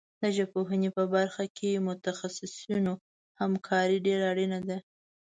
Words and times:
د 0.21 0.23
ژبپوهنې 0.37 0.89
په 0.97 1.03
برخه 1.15 1.43
کې 1.57 1.67
د 1.75 1.83
متخصصینو 1.87 2.93
همکاري 3.41 3.97
ډېره 4.05 4.25
اړینه 4.31 4.59
ده. 4.67 4.77